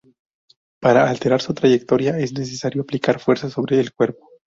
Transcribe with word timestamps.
Para 0.79 1.07
alterar 1.07 1.41
su 1.43 1.53
trayectoria, 1.53 2.17
es 2.17 2.33
necesario 2.33 2.81
aplicar 2.81 3.19
fuerza 3.19 3.51
sobre 3.51 3.79
el 3.79 3.93
cuerpo. 3.93 4.31